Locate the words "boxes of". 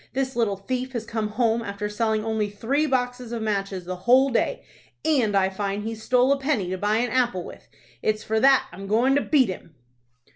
2.87-3.43